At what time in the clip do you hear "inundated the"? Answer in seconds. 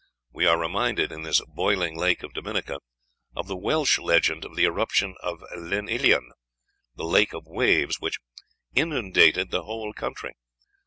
8.73-9.61